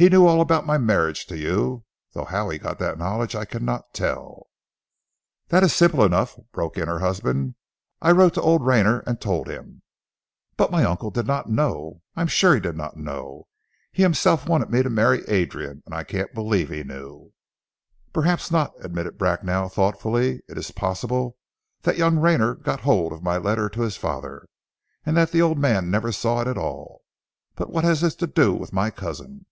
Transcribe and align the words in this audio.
He 0.00 0.08
knew 0.08 0.28
all 0.28 0.40
about 0.40 0.64
my 0.64 0.78
marriage 0.78 1.26
to 1.26 1.36
you, 1.36 1.84
though 2.12 2.24
how 2.26 2.50
he 2.50 2.58
got 2.58 2.78
the 2.78 2.94
knowledge 2.94 3.34
I 3.34 3.44
cannot 3.44 3.92
tell" 3.92 4.46
"That 5.48 5.64
is 5.64 5.72
simple 5.74 6.04
enough!" 6.04 6.38
broke 6.52 6.78
in 6.78 6.86
her 6.86 7.00
husband. 7.00 7.56
"I 8.00 8.12
wrote 8.12 8.34
to 8.34 8.40
old 8.40 8.64
Rayner 8.64 9.00
and 9.08 9.20
told 9.20 9.48
him" 9.48 9.82
"But 10.56 10.70
my 10.70 10.84
uncle 10.84 11.10
did 11.10 11.26
not 11.26 11.48
know, 11.50 12.00
I 12.14 12.20
am 12.20 12.28
sure 12.28 12.54
he 12.54 12.60
did 12.60 12.76
not 12.76 12.96
know. 12.96 13.48
He 13.90 14.04
himself 14.04 14.46
wanted 14.48 14.70
me 14.70 14.84
to 14.84 14.88
marry 14.88 15.26
Adrian, 15.26 15.82
and 15.84 15.92
I 15.92 16.04
can't 16.04 16.32
believe 16.32 16.68
he 16.68 16.84
knew." 16.84 17.32
"Perhaps 18.12 18.52
not," 18.52 18.74
admitted 18.80 19.18
Bracknell 19.18 19.68
thoughtfully. 19.68 20.42
"It 20.48 20.56
is 20.56 20.70
possible 20.70 21.38
that 21.82 21.98
young 21.98 22.20
Rayner 22.20 22.54
got 22.54 22.82
hold 22.82 23.12
of 23.12 23.24
my 23.24 23.36
letter 23.36 23.68
to 23.70 23.80
his 23.82 23.96
father 23.96 24.46
and 25.04 25.16
that 25.16 25.32
the 25.32 25.42
old 25.42 25.58
man 25.58 25.90
never 25.90 26.12
saw 26.12 26.40
it 26.40 26.46
at 26.46 26.56
all. 26.56 27.02
But 27.56 27.70
what 27.70 27.82
has 27.82 28.00
this 28.00 28.14
to 28.14 28.28
do 28.28 28.54
with 28.54 28.72
my 28.72 28.90
cousin!" 28.92 29.46